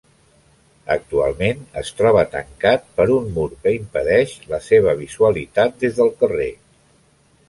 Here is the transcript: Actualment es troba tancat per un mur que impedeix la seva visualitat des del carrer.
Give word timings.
Actualment 0.93 1.59
es 1.81 1.91
troba 1.99 2.23
tancat 2.31 2.87
per 2.99 3.07
un 3.15 3.29
mur 3.35 3.45
que 3.65 3.73
impedeix 3.75 4.33
la 4.55 4.61
seva 4.69 4.97
visualitat 5.03 5.77
des 5.85 5.97
del 6.01 6.11
carrer. 6.25 6.49